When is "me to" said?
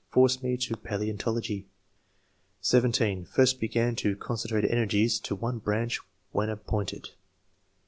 0.41-0.75